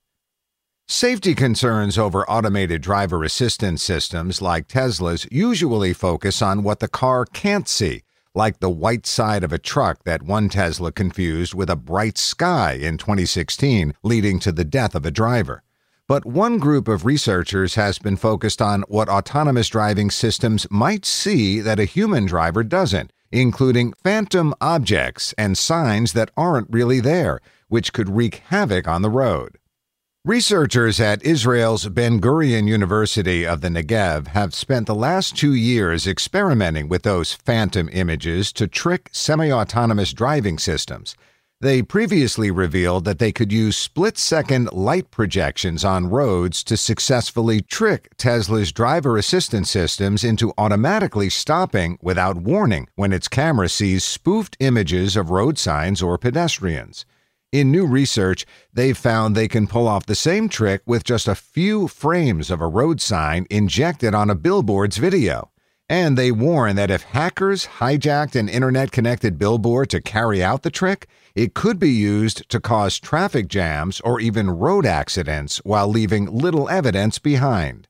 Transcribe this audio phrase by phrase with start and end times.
[0.86, 7.24] Safety concerns over automated driver assistance systems like Tesla's usually focus on what the car
[7.24, 8.02] can't see,
[8.34, 12.72] like the white side of a truck that one Tesla confused with a bright sky
[12.74, 15.62] in 2016, leading to the death of a driver.
[16.06, 21.60] But one group of researchers has been focused on what autonomous driving systems might see
[21.60, 27.94] that a human driver doesn't, including phantom objects and signs that aren't really there, which
[27.94, 29.56] could wreak havoc on the road.
[30.26, 36.06] Researchers at Israel's Ben Gurion University of the Negev have spent the last two years
[36.06, 41.14] experimenting with those phantom images to trick semi autonomous driving systems.
[41.60, 47.60] They previously revealed that they could use split second light projections on roads to successfully
[47.60, 54.56] trick Tesla's driver assistance systems into automatically stopping without warning when its camera sees spoofed
[54.58, 57.04] images of road signs or pedestrians.
[57.54, 61.36] In new research, they've found they can pull off the same trick with just a
[61.36, 65.52] few frames of a road sign injected on a billboard's video.
[65.88, 70.70] And they warn that if hackers hijacked an internet connected billboard to carry out the
[70.72, 71.06] trick,
[71.36, 76.68] it could be used to cause traffic jams or even road accidents while leaving little
[76.68, 77.86] evidence behind.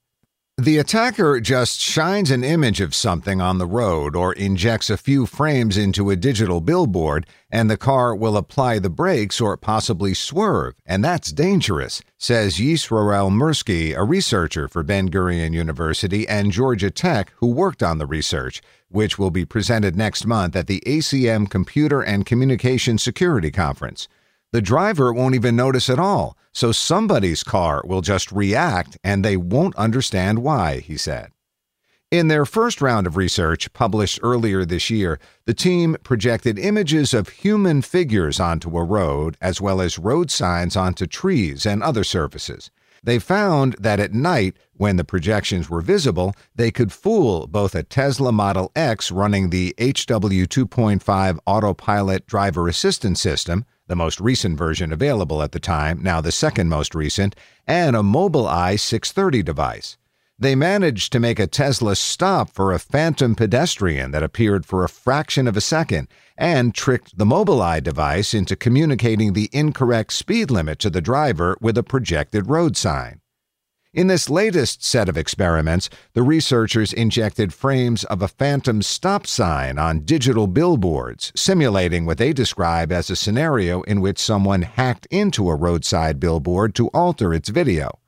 [0.58, 5.26] The attacker just shines an image of something on the road or injects a few
[5.26, 10.74] frames into a digital billboard, and the car will apply the brakes or possibly swerve,
[10.86, 17.32] and that's dangerous, says Yisrael Mirsky, a researcher for Ben Gurion University and Georgia Tech
[17.38, 22.00] who worked on the research, which will be presented next month at the ACM Computer
[22.00, 24.06] and Communication Security Conference.
[24.54, 29.36] The driver won't even notice at all, so somebody's car will just react and they
[29.36, 31.32] won't understand why, he said.
[32.12, 37.30] In their first round of research, published earlier this year, the team projected images of
[37.30, 42.70] human figures onto a road, as well as road signs onto trees and other surfaces.
[43.02, 47.82] They found that at night, when the projections were visible, they could fool both a
[47.82, 54.92] Tesla Model X running the HW 2.5 autopilot driver assistance system the most recent version
[54.92, 57.36] available at the time, now the second most recent,
[57.66, 59.96] and a Mobileye 630 device.
[60.38, 64.88] They managed to make a Tesla stop for a phantom pedestrian that appeared for a
[64.88, 70.80] fraction of a second and tricked the Mobileye device into communicating the incorrect speed limit
[70.80, 73.20] to the driver with a projected road sign.
[73.94, 79.78] In this latest set of experiments, the researchers injected frames of a phantom stop sign
[79.78, 85.48] on digital billboards, simulating what they describe as a scenario in which someone hacked into
[85.48, 88.00] a roadside billboard to alter its video.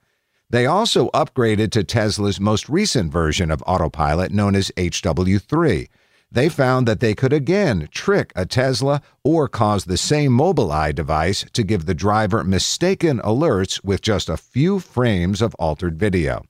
[0.50, 5.86] They also upgraded to Tesla's most recent version of Autopilot, known as HW3
[6.30, 11.44] they found that they could again trick a Tesla or cause the same Mobileye device
[11.52, 16.44] to give the driver mistaken alerts with just a few frames of altered video.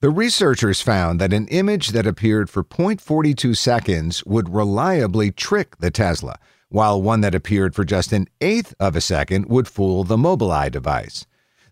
[0.00, 5.90] The researchers found that an image that appeared for 0.42 seconds would reliably trick the
[5.90, 6.38] Tesla,
[6.68, 10.70] while one that appeared for just an eighth of a second would fool the Mobileye
[10.70, 11.26] device.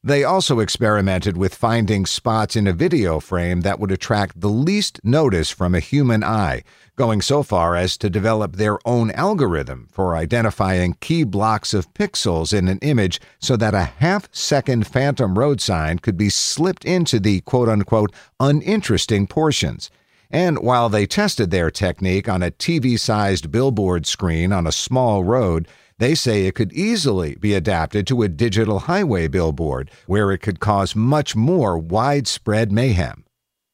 [0.07, 5.01] They also experimented with finding spots in a video frame that would attract the least
[5.03, 6.63] notice from a human eye,
[6.95, 12.57] going so far as to develop their own algorithm for identifying key blocks of pixels
[12.57, 17.19] in an image so that a half second phantom road sign could be slipped into
[17.19, 19.91] the quote unquote uninteresting portions.
[20.31, 25.25] And while they tested their technique on a TV sized billboard screen on a small
[25.25, 25.67] road,
[25.99, 30.61] they say it could easily be adapted to a digital highway billboard, where it could
[30.61, 33.25] cause much more widespread mayhem.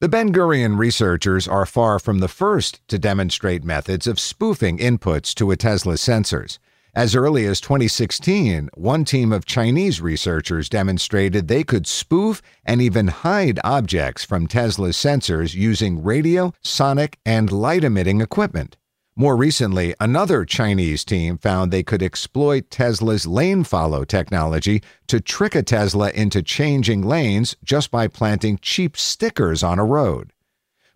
[0.01, 5.33] The Ben Gurion researchers are far from the first to demonstrate methods of spoofing inputs
[5.35, 6.59] to a Tesla's sensors.
[6.95, 13.09] As early as 2016, one team of Chinese researchers demonstrated they could spoof and even
[13.09, 18.77] hide objects from Tesla's sensors using radio, sonic, and light emitting equipment.
[19.15, 25.55] More recently, another Chinese team found they could exploit Tesla's lane follow technology to trick
[25.55, 30.33] a Tesla into changing lanes just by planting cheap stickers on a road.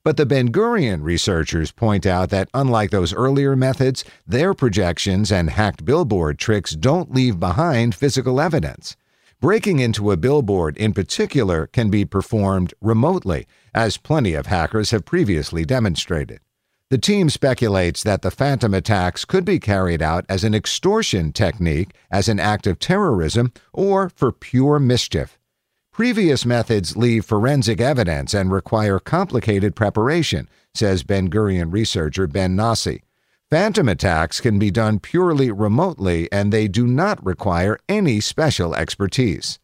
[0.03, 5.51] But the Ben Gurion researchers point out that unlike those earlier methods, their projections and
[5.51, 8.97] hacked billboard tricks don't leave behind physical evidence.
[9.43, 15.05] Breaking into a billboard in particular can be performed remotely, as plenty of hackers have
[15.05, 16.41] previously demonstrated.
[16.88, 21.91] The team speculates that the phantom attacks could be carried out as an extortion technique,
[22.12, 25.37] as an act of terrorism, or for pure mischief.
[25.91, 33.03] Previous methods leave forensic evidence and require complicated preparation, says Ben Gurion researcher Ben Nassi.
[33.50, 39.59] Phantom attacks can be done purely remotely and they do not require any special expertise.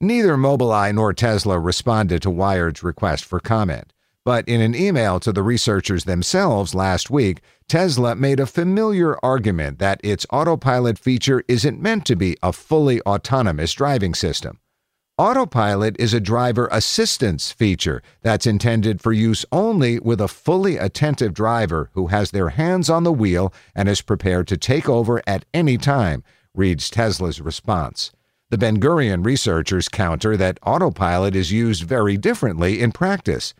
[0.00, 3.92] Neither Mobileye nor Tesla responded to Wired's request for comment.
[4.26, 9.78] But in an email to the researchers themselves last week, Tesla made a familiar argument
[9.78, 14.58] that its autopilot feature isn't meant to be a fully autonomous driving system.
[15.16, 21.32] Autopilot is a driver assistance feature that's intended for use only with a fully attentive
[21.32, 25.44] driver who has their hands on the wheel and is prepared to take over at
[25.54, 28.10] any time, reads Tesla's response.
[28.50, 33.54] The Ben Gurion researchers counter that autopilot is used very differently in practice.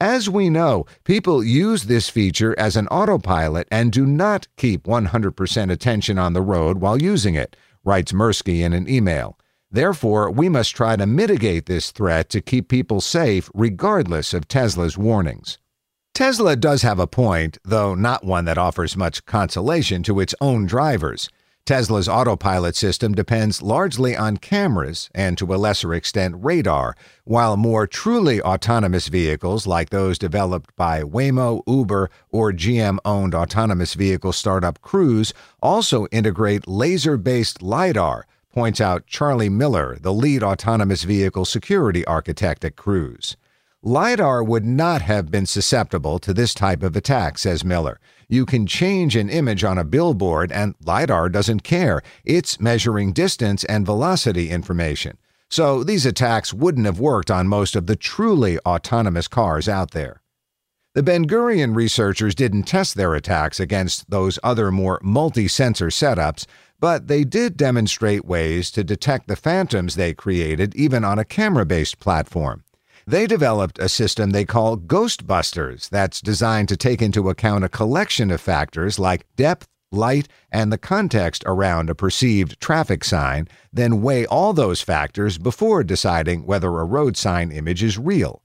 [0.00, 5.70] As we know, people use this feature as an autopilot and do not keep 100%
[5.70, 7.54] attention on the road while using it,
[7.84, 9.38] writes Mirsky in an email.
[9.70, 14.96] Therefore, we must try to mitigate this threat to keep people safe regardless of Tesla's
[14.96, 15.58] warnings.
[16.14, 20.64] Tesla does have a point, though not one that offers much consolation to its own
[20.64, 21.28] drivers.
[21.66, 27.86] Tesla's autopilot system depends largely on cameras and to a lesser extent radar, while more
[27.86, 34.80] truly autonomous vehicles like those developed by Waymo, Uber, or GM owned autonomous vehicle startup
[34.80, 42.04] Cruise also integrate laser based LiDAR, points out Charlie Miller, the lead autonomous vehicle security
[42.04, 43.36] architect at Cruise.
[43.82, 47.98] LiDAR would not have been susceptible to this type of attack, says Miller.
[48.28, 52.02] You can change an image on a billboard, and LiDAR doesn't care.
[52.22, 55.16] It's measuring distance and velocity information.
[55.48, 60.20] So these attacks wouldn't have worked on most of the truly autonomous cars out there.
[60.94, 66.44] The Ben Gurion researchers didn't test their attacks against those other more multi sensor setups,
[66.80, 71.64] but they did demonstrate ways to detect the phantoms they created even on a camera
[71.64, 72.62] based platform.
[73.10, 78.30] They developed a system they call Ghostbusters that's designed to take into account a collection
[78.30, 84.26] of factors like depth, light, and the context around a perceived traffic sign, then weigh
[84.26, 88.42] all those factors before deciding whether a road sign image is real.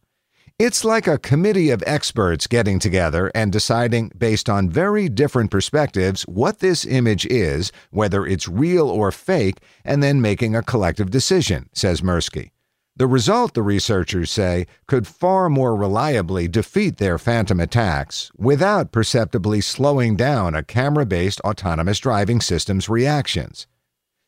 [0.57, 6.23] It's like a committee of experts getting together and deciding, based on very different perspectives,
[6.23, 11.69] what this image is, whether it's real or fake, and then making a collective decision,
[11.71, 12.49] says Mirsky.
[12.97, 19.59] The result, the researchers say, could far more reliably defeat their phantom attacks without perceptibly
[19.59, 23.67] slowing down a camera based autonomous driving system's reactions.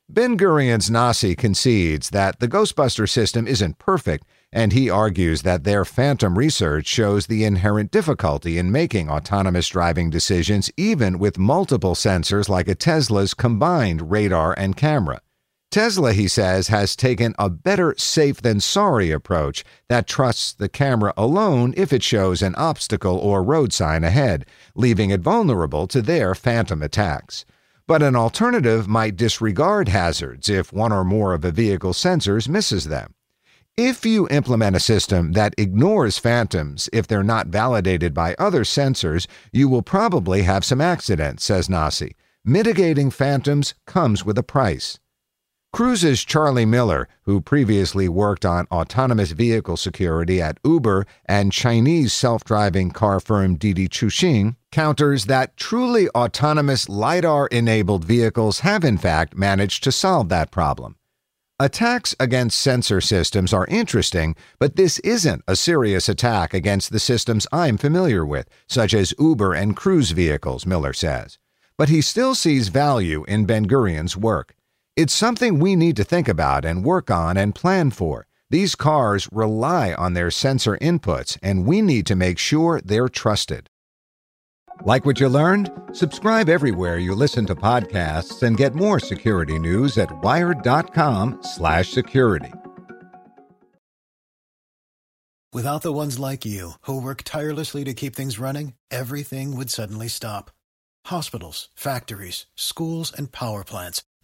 [0.09, 5.85] Ben Gurion's Nassi concedes that the Ghostbuster system isn't perfect, and he argues that their
[5.85, 12.49] phantom research shows the inherent difficulty in making autonomous driving decisions even with multiple sensors
[12.49, 15.21] like a Tesla's combined radar and camera.
[15.77, 21.13] Tesla, he says, has taken a better safe than sorry approach that trusts the camera
[21.15, 26.33] alone if it shows an obstacle or road sign ahead, leaving it vulnerable to their
[26.33, 27.45] phantom attacks.
[27.85, 32.85] But an alternative might disregard hazards if one or more of a vehicle's sensors misses
[32.85, 33.13] them.
[33.77, 39.27] If you implement a system that ignores phantoms if they're not validated by other sensors,
[39.51, 42.15] you will probably have some accidents, says Nassi.
[42.43, 44.97] mitigating phantoms comes with a price.
[45.73, 52.43] Cruise's Charlie Miller, who previously worked on autonomous vehicle security at Uber and Chinese self
[52.43, 59.35] driving car firm Didi Chuxing, counters that truly autonomous LiDAR enabled vehicles have in fact
[59.35, 60.95] managed to solve that problem.
[61.59, 67.47] Attacks against sensor systems are interesting, but this isn't a serious attack against the systems
[67.51, 71.39] I'm familiar with, such as Uber and Cruise vehicles, Miller says.
[71.75, 74.53] But he still sees value in Ben Gurion's work.
[74.97, 78.25] It's something we need to think about and work on and plan for.
[78.49, 83.69] These cars rely on their sensor inputs, and we need to make sure they're trusted.
[84.81, 85.69] Like what you learned?
[85.91, 92.53] Subscribe everywhere you listen to podcasts and get more security news at wired.com/security.
[95.53, 100.07] Without the ones like you who work tirelessly to keep things running, everything would suddenly
[100.07, 100.49] stop.
[101.05, 104.01] Hospitals, factories, schools, and power plants,